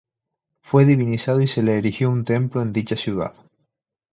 [0.63, 3.35] Fue divinizado y se le erigió un templo en dicha ciudad.